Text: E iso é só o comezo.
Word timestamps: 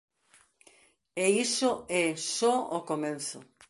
E 1.23 1.25
iso 1.45 1.71
é 2.03 2.05
só 2.37 2.55
o 2.77 2.79
comezo. 2.89 3.39